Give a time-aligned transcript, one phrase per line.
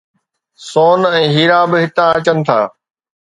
[0.69, 2.59] سون ۽ هيرا به هتان اچن ٿا